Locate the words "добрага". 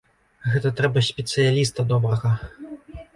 1.91-2.31